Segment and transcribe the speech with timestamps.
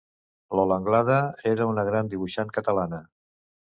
[0.59, 1.19] Lola Anglada
[1.53, 3.07] era una gran dibuixant catalana.